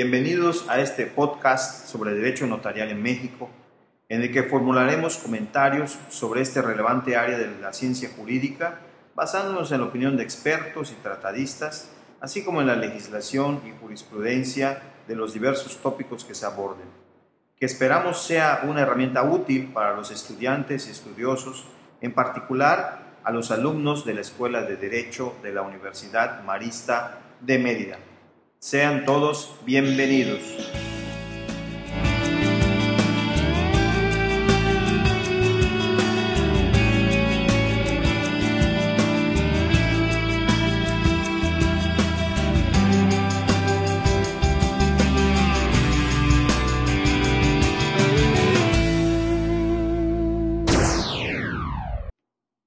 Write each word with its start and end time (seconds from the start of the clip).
Bienvenidos 0.00 0.64
a 0.68 0.80
este 0.80 1.06
podcast 1.06 1.88
sobre 1.88 2.14
derecho 2.14 2.46
notarial 2.46 2.90
en 2.90 3.02
México, 3.02 3.50
en 4.08 4.22
el 4.22 4.32
que 4.32 4.44
formularemos 4.44 5.16
comentarios 5.16 5.98
sobre 6.08 6.40
este 6.40 6.62
relevante 6.62 7.16
área 7.16 7.36
de 7.36 7.60
la 7.60 7.72
ciencia 7.72 8.08
jurídica, 8.16 8.78
basándonos 9.16 9.72
en 9.72 9.80
la 9.80 9.88
opinión 9.88 10.16
de 10.16 10.22
expertos 10.22 10.92
y 10.92 11.02
tratadistas, 11.02 11.90
así 12.20 12.44
como 12.44 12.60
en 12.60 12.68
la 12.68 12.76
legislación 12.76 13.60
y 13.66 13.72
jurisprudencia 13.80 14.80
de 15.08 15.16
los 15.16 15.32
diversos 15.32 15.78
tópicos 15.82 16.24
que 16.24 16.36
se 16.36 16.46
aborden, 16.46 16.86
que 17.58 17.66
esperamos 17.66 18.22
sea 18.22 18.60
una 18.68 18.82
herramienta 18.82 19.24
útil 19.24 19.72
para 19.72 19.96
los 19.96 20.12
estudiantes 20.12 20.86
y 20.86 20.92
estudiosos, 20.92 21.66
en 22.02 22.14
particular 22.14 23.18
a 23.24 23.32
los 23.32 23.50
alumnos 23.50 24.04
de 24.04 24.14
la 24.14 24.20
Escuela 24.20 24.62
de 24.62 24.76
Derecho 24.76 25.34
de 25.42 25.52
la 25.52 25.62
Universidad 25.62 26.44
Marista 26.44 27.18
de 27.40 27.58
Mérida. 27.58 27.98
Sean 28.60 29.04
todos 29.04 29.54
bienvenidos. 29.64 30.40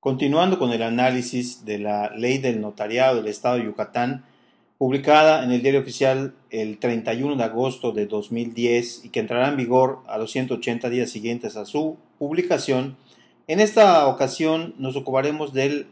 Continuando 0.00 0.58
con 0.58 0.72
el 0.72 0.82
análisis 0.82 1.66
de 1.66 1.78
la 1.78 2.08
ley 2.16 2.38
del 2.38 2.62
notariado 2.62 3.16
del 3.16 3.26
Estado 3.26 3.56
de 3.56 3.64
Yucatán, 3.64 4.24
publicada 4.78 5.44
en 5.44 5.52
el 5.52 5.62
diario 5.62 5.80
oficial 5.80 6.34
el 6.50 6.78
31 6.78 7.36
de 7.36 7.44
agosto 7.44 7.92
de 7.92 8.06
2010 8.06 9.04
y 9.04 9.08
que 9.10 9.20
entrará 9.20 9.48
en 9.48 9.56
vigor 9.56 10.00
a 10.06 10.18
los 10.18 10.30
180 10.32 10.90
días 10.90 11.10
siguientes 11.10 11.56
a 11.56 11.64
su 11.64 11.96
publicación, 12.18 12.96
en 13.46 13.60
esta 13.60 14.06
ocasión 14.06 14.74
nos 14.78 14.96
ocuparemos 14.96 15.52
del 15.52 15.88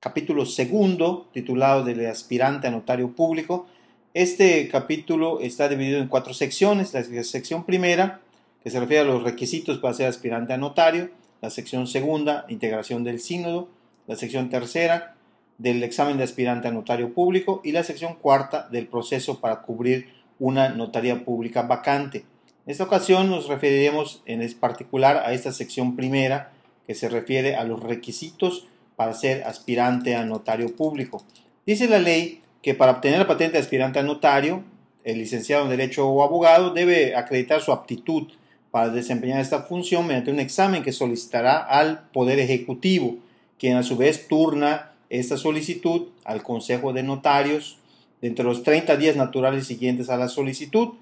capítulo 0.00 0.46
segundo 0.46 1.28
titulado 1.34 1.84
del 1.84 2.06
aspirante 2.06 2.68
a 2.68 2.70
notario 2.70 3.14
público. 3.14 3.66
Este 4.14 4.66
capítulo 4.68 5.40
está 5.40 5.68
dividido 5.68 6.00
en 6.00 6.08
cuatro 6.08 6.32
secciones. 6.32 6.94
La 6.94 7.02
sección 7.22 7.64
primera, 7.64 8.22
que 8.62 8.70
se 8.70 8.80
refiere 8.80 9.02
a 9.02 9.12
los 9.12 9.24
requisitos 9.24 9.76
para 9.76 9.92
ser 9.92 10.06
aspirante 10.06 10.54
a 10.54 10.56
notario. 10.56 11.10
La 11.42 11.50
sección 11.50 11.86
segunda, 11.86 12.46
integración 12.48 13.04
del 13.04 13.20
sínodo. 13.20 13.68
La 14.06 14.16
sección 14.16 14.48
tercera, 14.48 15.17
del 15.58 15.82
examen 15.82 16.16
de 16.16 16.24
aspirante 16.24 16.68
a 16.68 16.70
notario 16.70 17.12
público 17.12 17.60
y 17.64 17.72
la 17.72 17.82
sección 17.82 18.14
cuarta 18.14 18.68
del 18.70 18.86
proceso 18.86 19.40
para 19.40 19.62
cubrir 19.62 20.08
una 20.38 20.68
notaría 20.70 21.24
pública 21.24 21.62
vacante. 21.62 22.24
En 22.64 22.72
esta 22.72 22.84
ocasión 22.84 23.28
nos 23.28 23.48
referiremos 23.48 24.22
en 24.26 24.40
particular 24.58 25.22
a 25.24 25.32
esta 25.32 25.52
sección 25.52 25.96
primera 25.96 26.52
que 26.86 26.94
se 26.94 27.08
refiere 27.08 27.56
a 27.56 27.64
los 27.64 27.82
requisitos 27.82 28.66
para 28.96 29.14
ser 29.14 29.44
aspirante 29.44 30.14
a 30.14 30.24
notario 30.24 30.74
público. 30.74 31.22
Dice 31.66 31.88
la 31.88 31.98
ley 31.98 32.40
que 32.62 32.74
para 32.74 32.92
obtener 32.92 33.18
la 33.18 33.26
patente 33.26 33.54
de 33.54 33.62
aspirante 33.62 33.98
a 33.98 34.02
notario, 34.02 34.62
el 35.04 35.18
licenciado 35.18 35.64
en 35.64 35.70
Derecho 35.70 36.08
o 36.08 36.22
abogado 36.22 36.70
debe 36.70 37.16
acreditar 37.16 37.60
su 37.60 37.72
aptitud 37.72 38.28
para 38.70 38.90
desempeñar 38.90 39.40
esta 39.40 39.62
función 39.62 40.06
mediante 40.06 40.30
un 40.30 40.40
examen 40.40 40.82
que 40.82 40.92
solicitará 40.92 41.58
al 41.58 42.08
Poder 42.10 42.38
Ejecutivo, 42.38 43.16
quien 43.58 43.76
a 43.76 43.82
su 43.82 43.96
vez 43.96 44.28
turna 44.28 44.92
esta 45.10 45.36
solicitud 45.36 46.08
al 46.24 46.42
Consejo 46.42 46.92
de 46.92 47.02
Notarios 47.02 47.78
dentro 48.20 48.44
de 48.44 48.54
los 48.54 48.62
30 48.62 48.96
días 48.96 49.16
naturales 49.16 49.66
siguientes 49.66 50.10
a 50.10 50.16
la 50.16 50.28
solicitud, 50.28 50.94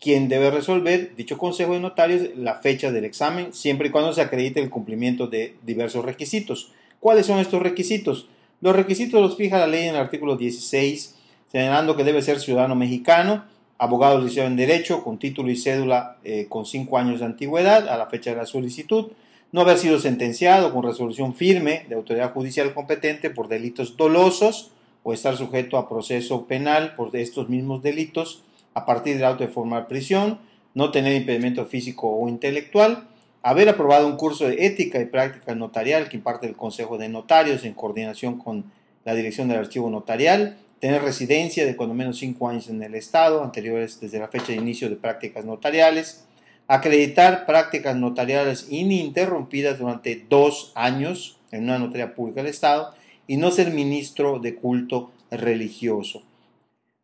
quien 0.00 0.28
debe 0.28 0.50
resolver 0.50 1.14
dicho 1.16 1.38
Consejo 1.38 1.74
de 1.74 1.80
Notarios 1.80 2.36
la 2.36 2.56
fecha 2.56 2.90
del 2.90 3.04
examen, 3.04 3.52
siempre 3.52 3.88
y 3.88 3.90
cuando 3.90 4.12
se 4.12 4.22
acredite 4.22 4.60
el 4.60 4.70
cumplimiento 4.70 5.26
de 5.26 5.56
diversos 5.62 6.04
requisitos. 6.04 6.72
¿Cuáles 7.00 7.26
son 7.26 7.38
estos 7.38 7.62
requisitos? 7.62 8.28
Los 8.60 8.76
requisitos 8.76 9.20
los 9.20 9.36
fija 9.36 9.58
la 9.58 9.66
ley 9.66 9.84
en 9.84 9.94
el 9.94 10.00
artículo 10.00 10.36
16, 10.36 11.16
señalando 11.50 11.96
que 11.96 12.04
debe 12.04 12.22
ser 12.22 12.40
ciudadano 12.40 12.74
mexicano, 12.74 13.44
abogado 13.78 14.18
licenciado 14.18 14.48
en 14.48 14.56
Derecho, 14.56 15.02
con 15.02 15.18
título 15.18 15.50
y 15.50 15.56
cédula 15.56 16.18
eh, 16.24 16.46
con 16.48 16.66
5 16.66 16.98
años 16.98 17.20
de 17.20 17.26
antigüedad 17.26 17.88
a 17.88 17.96
la 17.96 18.06
fecha 18.06 18.30
de 18.30 18.36
la 18.36 18.46
solicitud, 18.46 19.06
no 19.52 19.62
haber 19.62 19.78
sido 19.78 19.98
sentenciado 19.98 20.72
con 20.72 20.84
resolución 20.84 21.34
firme 21.34 21.84
de 21.88 21.96
autoridad 21.96 22.32
judicial 22.32 22.72
competente 22.72 23.30
por 23.30 23.48
delitos 23.48 23.96
dolosos 23.96 24.70
o 25.02 25.12
estar 25.12 25.36
sujeto 25.36 25.76
a 25.76 25.88
proceso 25.88 26.46
penal 26.46 26.94
por 26.94 27.14
estos 27.16 27.48
mismos 27.48 27.82
delitos 27.82 28.42
a 28.74 28.86
partir 28.86 29.16
del 29.16 29.24
auto 29.24 29.44
de 29.44 29.50
formar 29.50 29.88
prisión, 29.88 30.38
no 30.74 30.90
tener 30.90 31.14
impedimento 31.14 31.66
físico 31.66 32.08
o 32.08 32.28
intelectual, 32.28 33.08
haber 33.42 33.68
aprobado 33.68 34.06
un 34.06 34.16
curso 34.16 34.46
de 34.46 34.66
ética 34.66 35.00
y 35.00 35.06
práctica 35.06 35.54
notarial 35.54 36.08
que 36.08 36.16
imparte 36.16 36.46
el 36.46 36.56
Consejo 36.56 36.98
de 36.98 37.08
Notarios 37.08 37.64
en 37.64 37.74
coordinación 37.74 38.38
con 38.38 38.64
la 39.04 39.14
Dirección 39.14 39.48
del 39.48 39.58
Archivo 39.58 39.90
Notarial, 39.90 40.58
tener 40.78 41.02
residencia 41.02 41.66
de 41.66 41.74
cuando 41.74 41.94
menos 41.94 42.18
cinco 42.18 42.48
años 42.48 42.68
en 42.68 42.82
el 42.82 42.94
Estado, 42.94 43.42
anteriores 43.42 44.00
desde 44.00 44.18
la 44.18 44.28
fecha 44.28 44.52
de 44.52 44.58
inicio 44.58 44.88
de 44.88 44.96
prácticas 44.96 45.44
notariales, 45.44 46.26
acreditar 46.70 47.46
prácticas 47.46 47.96
notariales 47.96 48.68
ininterrumpidas 48.70 49.80
durante 49.80 50.24
dos 50.28 50.70
años 50.76 51.36
en 51.50 51.64
una 51.64 51.80
notaría 51.80 52.14
pública 52.14 52.42
del 52.42 52.50
Estado 52.50 52.94
y 53.26 53.38
no 53.38 53.50
ser 53.50 53.72
ministro 53.72 54.38
de 54.38 54.54
culto 54.54 55.10
religioso. 55.32 56.22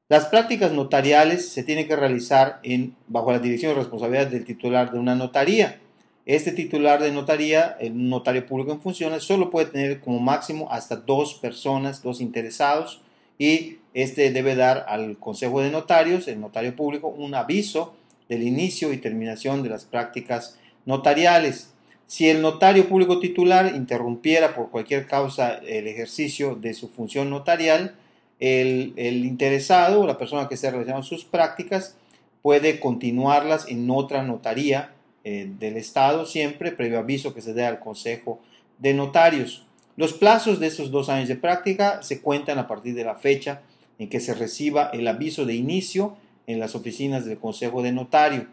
Las 0.08 0.26
prácticas 0.26 0.70
notariales 0.70 1.48
se 1.48 1.64
tienen 1.64 1.88
que 1.88 1.96
realizar 1.96 2.60
bajo 3.08 3.32
la 3.32 3.40
dirección 3.40 3.72
y 3.72 3.74
responsabilidad 3.74 4.28
del 4.28 4.44
titular 4.44 4.92
de 4.92 5.00
una 5.00 5.16
notaría. 5.16 5.80
Este 6.26 6.52
titular 6.52 7.02
de 7.02 7.10
notaría, 7.10 7.76
el 7.80 8.08
notario 8.08 8.46
público 8.46 8.70
en 8.70 8.80
funciones, 8.80 9.24
solo 9.24 9.50
puede 9.50 9.66
tener 9.66 9.98
como 9.98 10.20
máximo 10.20 10.68
hasta 10.70 10.94
dos 10.94 11.34
personas, 11.34 12.04
dos 12.04 12.20
interesados, 12.20 13.00
y 13.36 13.78
este 13.94 14.30
debe 14.30 14.54
dar 14.54 14.86
al 14.88 15.18
Consejo 15.18 15.60
de 15.60 15.72
Notarios, 15.72 16.28
el 16.28 16.40
notario 16.40 16.76
público, 16.76 17.08
un 17.08 17.34
aviso 17.34 17.96
del 18.28 18.42
inicio 18.42 18.92
y 18.92 18.98
terminación 18.98 19.62
de 19.62 19.68
las 19.68 19.84
prácticas 19.84 20.58
notariales. 20.84 21.72
Si 22.06 22.28
el 22.28 22.42
notario 22.42 22.88
público 22.88 23.18
titular 23.18 23.74
interrumpiera 23.74 24.54
por 24.54 24.70
cualquier 24.70 25.06
causa 25.06 25.54
el 25.54 25.88
ejercicio 25.88 26.54
de 26.54 26.74
su 26.74 26.88
función 26.88 27.30
notarial, 27.30 27.96
el, 28.38 28.94
interesado 28.96 30.00
o 30.00 30.06
la 30.06 30.18
persona 30.18 30.48
que 30.48 30.54
esté 30.54 30.70
realizando 30.70 31.02
sus 31.02 31.24
prácticas 31.24 31.96
puede 32.42 32.78
continuarlas 32.78 33.66
en 33.68 33.90
otra 33.90 34.22
notaría 34.22 34.92
eh, 35.24 35.50
del 35.58 35.76
Estado, 35.76 36.26
siempre 36.26 36.70
previo 36.70 36.98
aviso 36.98 37.34
que 37.34 37.40
se 37.40 37.54
dé 37.54 37.66
al 37.66 37.80
Consejo 37.80 38.40
de 38.78 38.94
Notarios. 38.94 39.66
Los 39.96 40.12
plazos 40.12 40.60
de 40.60 40.66
estos 40.66 40.90
dos 40.90 41.08
años 41.08 41.28
de 41.28 41.36
práctica 41.36 42.02
se 42.02 42.20
cuentan 42.20 42.58
a 42.58 42.68
partir 42.68 42.94
de 42.94 43.04
la 43.04 43.16
fecha 43.16 43.62
en 43.98 44.08
que 44.08 44.20
se 44.20 44.34
reciba 44.34 44.90
el 44.92 45.08
aviso 45.08 45.46
de 45.46 45.54
inicio 45.54 46.16
en 46.46 46.60
las 46.60 46.74
oficinas 46.74 47.24
del 47.24 47.38
Consejo 47.38 47.82
de 47.82 47.92
Notario. 47.92 48.46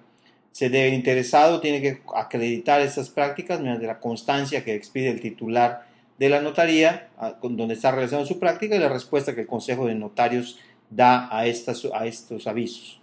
Se 0.51 0.69
debe 0.69 0.95
interesado 0.95 1.59
tiene 1.59 1.81
que 1.81 2.01
acreditar 2.15 2.81
estas 2.81 3.09
prácticas 3.09 3.59
mediante 3.59 3.87
la 3.87 3.99
constancia 3.99 4.63
que 4.63 4.75
expide 4.75 5.09
el 5.09 5.19
titular 5.19 5.87
de 6.19 6.29
la 6.29 6.41
notaría, 6.41 7.09
donde 7.41 7.73
está 7.73 7.91
realizando 7.91 8.25
su 8.25 8.39
práctica, 8.39 8.75
y 8.75 8.79
la 8.79 8.89
respuesta 8.89 9.33
que 9.33 9.41
el 9.41 9.47
Consejo 9.47 9.87
de 9.87 9.95
Notarios 9.95 10.59
da 10.89 11.27
a, 11.35 11.47
estas, 11.47 11.87
a 11.93 12.05
estos 12.05 12.45
avisos. 12.47 13.01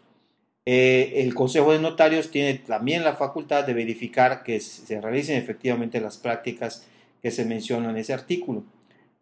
Eh, 0.67 1.14
el 1.17 1.35
Consejo 1.35 1.73
de 1.73 1.81
Notarios 1.81 2.31
tiene 2.31 2.55
también 2.55 3.03
la 3.03 3.14
facultad 3.14 3.64
de 3.64 3.75
verificar 3.75 4.43
que 4.43 4.61
se 4.61 5.00
realicen 5.00 5.37
efectivamente 5.37 6.00
las 6.00 6.19
prácticas 6.19 6.87
que 7.23 7.31
se 7.31 7.44
mencionan 7.44 7.91
en 7.91 7.97
ese 7.97 8.12
artículo. 8.12 8.62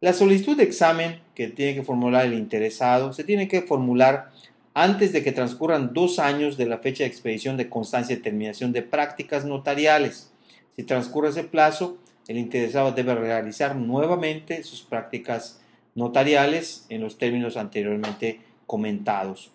La 0.00 0.12
solicitud 0.12 0.56
de 0.56 0.64
examen 0.64 1.20
que 1.34 1.48
tiene 1.48 1.74
que 1.74 1.82
formular 1.82 2.26
el 2.26 2.34
interesado 2.34 3.12
se 3.12 3.24
tiene 3.24 3.48
que 3.48 3.62
formular 3.62 4.30
antes 4.80 5.12
de 5.12 5.24
que 5.24 5.32
transcurran 5.32 5.92
dos 5.92 6.20
años 6.20 6.56
de 6.56 6.66
la 6.66 6.78
fecha 6.78 7.02
de 7.02 7.08
expedición 7.08 7.56
de 7.56 7.68
constancia 7.68 8.14
de 8.14 8.22
terminación 8.22 8.72
de 8.72 8.82
prácticas 8.82 9.44
notariales. 9.44 10.30
Si 10.76 10.84
transcurre 10.84 11.30
ese 11.30 11.42
plazo, 11.42 11.98
el 12.28 12.38
interesado 12.38 12.92
debe 12.92 13.16
realizar 13.16 13.74
nuevamente 13.74 14.62
sus 14.62 14.82
prácticas 14.82 15.60
notariales 15.96 16.86
en 16.90 17.00
los 17.00 17.18
términos 17.18 17.56
anteriormente 17.56 18.38
comentados. 18.68 19.50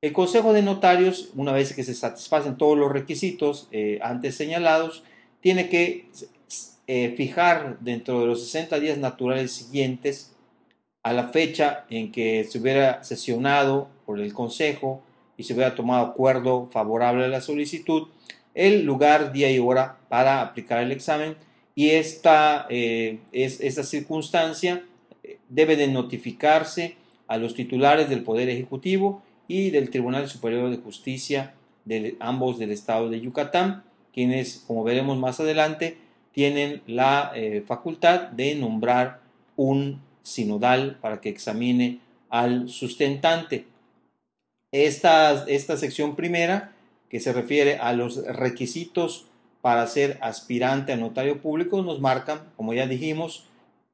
El 0.00 0.12
Consejo 0.12 0.52
de 0.52 0.62
Notarios, 0.62 1.30
una 1.34 1.50
vez 1.50 1.72
que 1.72 1.82
se 1.82 1.94
satisfacen 1.94 2.56
todos 2.56 2.78
los 2.78 2.92
requisitos 2.92 3.66
eh, 3.72 3.98
antes 4.00 4.36
señalados, 4.36 5.02
tiene 5.40 5.68
que 5.68 6.06
eh, 6.86 7.14
fijar 7.16 7.78
dentro 7.80 8.20
de 8.20 8.26
los 8.26 8.44
60 8.44 8.78
días 8.78 8.98
naturales 8.98 9.50
siguientes 9.50 10.32
a 11.02 11.12
la 11.12 11.28
fecha 11.28 11.84
en 11.90 12.12
que 12.12 12.44
se 12.44 12.58
hubiera 12.58 13.02
sesionado 13.02 13.88
por 14.06 14.20
el 14.20 14.32
Consejo 14.32 15.02
y 15.36 15.44
se 15.44 15.54
hubiera 15.54 15.74
tomado 15.74 16.06
acuerdo 16.06 16.68
favorable 16.70 17.24
a 17.24 17.28
la 17.28 17.40
solicitud, 17.40 18.08
el 18.54 18.84
lugar, 18.84 19.32
día 19.32 19.50
y 19.50 19.58
hora 19.58 19.98
para 20.08 20.42
aplicar 20.42 20.82
el 20.82 20.92
examen. 20.92 21.36
Y 21.74 21.90
esta, 21.90 22.66
eh, 22.68 23.18
circunstancia 23.32 24.84
eh, 25.24 25.38
debe 25.48 25.76
de 25.76 25.88
notificarse 25.88 26.96
a 27.26 27.38
los 27.38 27.54
titulares 27.54 28.08
del 28.08 28.22
Poder 28.22 28.48
Ejecutivo 28.48 29.22
y 29.48 29.70
del 29.70 29.90
Tribunal 29.90 30.28
Superior 30.28 30.70
de 30.70 30.76
Justicia, 30.76 31.54
de 31.84 32.16
ambos 32.20 32.58
del 32.58 32.70
estado 32.70 33.08
de 33.08 33.20
Yucatán, 33.20 33.82
quienes, 34.12 34.62
como 34.66 34.84
veremos 34.84 35.18
más 35.18 35.40
adelante, 35.40 35.96
tienen 36.32 36.82
la 36.86 37.32
eh, 37.34 37.64
facultad 37.66 38.28
de 38.28 38.54
nombrar 38.54 39.20
un 39.56 40.00
sinodal 40.22 40.98
para 41.00 41.20
que 41.20 41.28
examine 41.28 42.00
al 42.30 42.68
sustentante. 42.68 43.66
Esta, 44.72 45.44
esta 45.48 45.76
sección 45.76 46.16
primera, 46.16 46.72
que 47.10 47.20
se 47.20 47.32
refiere 47.32 47.76
a 47.76 47.92
los 47.92 48.24
requisitos 48.24 49.26
para 49.60 49.86
ser 49.86 50.18
aspirante 50.22 50.92
a 50.92 50.96
notario 50.96 51.40
público, 51.40 51.82
nos 51.82 52.00
marcan, 52.00 52.40
como 52.56 52.72
ya 52.72 52.86
dijimos, 52.86 53.44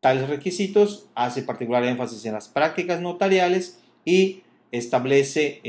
tales 0.00 0.28
requisitos, 0.28 1.06
hace 1.14 1.42
particular 1.42 1.84
énfasis 1.84 2.24
en 2.24 2.34
las 2.34 2.48
prácticas 2.48 3.00
notariales 3.00 3.80
y 4.04 4.42
establece 4.70 5.60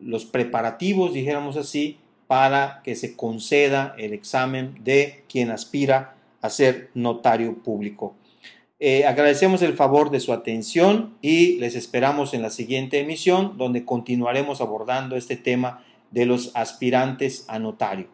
los 0.00 0.24
preparativos, 0.24 1.14
dijéramos 1.14 1.56
así, 1.56 1.98
para 2.26 2.80
que 2.82 2.96
se 2.96 3.14
conceda 3.14 3.94
el 3.98 4.12
examen 4.12 4.78
de 4.82 5.22
quien 5.28 5.50
aspira 5.50 6.14
a 6.40 6.50
ser 6.50 6.90
notario 6.94 7.58
público. 7.58 8.14
Eh, 8.84 9.06
agradecemos 9.06 9.62
el 9.62 9.74
favor 9.74 10.10
de 10.10 10.18
su 10.18 10.32
atención 10.32 11.16
y 11.22 11.56
les 11.58 11.76
esperamos 11.76 12.34
en 12.34 12.42
la 12.42 12.50
siguiente 12.50 12.98
emisión 12.98 13.56
donde 13.56 13.84
continuaremos 13.84 14.60
abordando 14.60 15.14
este 15.14 15.36
tema 15.36 15.84
de 16.10 16.26
los 16.26 16.50
aspirantes 16.56 17.44
a 17.46 17.60
notario. 17.60 18.08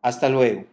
Hasta 0.00 0.28
luego. 0.28 0.66